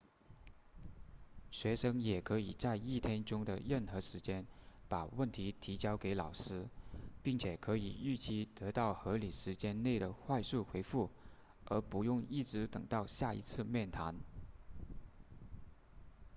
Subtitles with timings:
[1.51, 4.47] 学生也可以在一天中的任何时间
[4.89, 6.65] 把问题提交给老师
[7.21, 11.11] 并且可以预期得到合理时间内的快速回复
[11.65, 14.15] 而不用一直等到下一次面谈